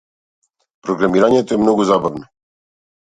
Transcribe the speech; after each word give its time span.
Програмирањето 0.87 1.57
е 1.57 1.59
многу 1.65 1.85
забавно. 1.91 2.25